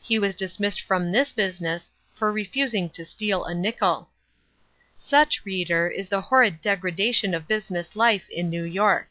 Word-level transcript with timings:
He 0.00 0.18
was 0.18 0.34
dismissed 0.34 0.80
from 0.80 1.12
this 1.12 1.34
business 1.34 1.90
for 2.14 2.32
refusing 2.32 2.88
to 2.88 3.04
steal 3.04 3.44
a 3.44 3.54
nickel. 3.54 4.08
Such, 4.96 5.44
reader, 5.44 5.86
is 5.86 6.08
the 6.08 6.22
horrid 6.22 6.62
degradation 6.62 7.34
of 7.34 7.46
business 7.46 7.94
life 7.94 8.26
in 8.30 8.48
New 8.48 8.64
York. 8.64 9.10